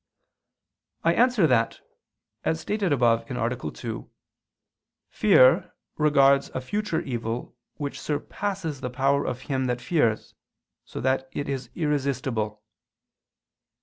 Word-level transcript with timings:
I 1.03 1.13
answer 1.13 1.45
that, 1.45 1.79
As 2.43 2.59
stated 2.59 2.91
above 2.91 3.29
(A. 3.29 3.71
2), 3.71 4.09
fear 5.11 5.73
regards 5.95 6.49
a 6.55 6.59
future 6.61 7.01
evil 7.01 7.55
which 7.75 8.01
surpasses 8.01 8.81
the 8.81 8.89
power 8.89 9.23
of 9.23 9.41
him 9.41 9.65
that 9.65 9.79
fears, 9.79 10.33
so 10.85 11.01
that 11.01 11.29
it 11.33 11.47
is 11.47 11.69
irresistible. 11.75 12.63